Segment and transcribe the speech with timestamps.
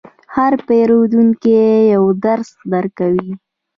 [0.35, 1.61] هر پیرودونکی
[1.93, 3.31] یو درس درکوي.